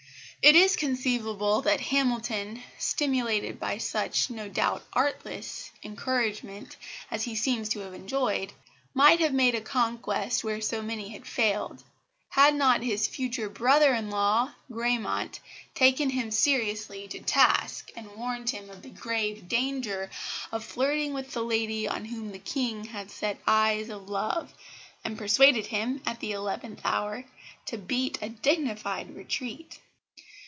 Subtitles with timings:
[0.43, 6.77] It is conceivable that Hamilton, stimulated by such, no doubt, artless encouragement
[7.11, 8.51] as he seems to have enjoyed,
[8.95, 11.83] might have made a conquest where so many had failed,
[12.29, 15.39] had not his future brother in law, Gramont,
[15.75, 20.09] taken him seriously to task and warned him of the grave danger
[20.51, 24.51] of flirting with the lady on whom the King had set eyes of love,
[25.03, 27.25] and persuaded him at the eleventh hour
[27.67, 29.77] to beat a dignified retreat.